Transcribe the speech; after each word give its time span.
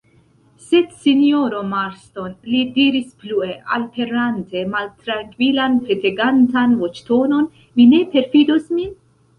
Sed, 0.69 0.93
sinjoro 1.01 1.59
Marston, 1.73 2.33
li 2.53 2.63
diris 2.79 3.13
plue, 3.25 3.51
alprenante 3.77 4.65
maltrankvilan, 4.73 5.79
petegantan 5.93 6.77
voĉtonon, 6.83 7.51
vi 7.79 7.89
ne 7.95 8.05
perfidos 8.17 8.71
min? 8.81 8.93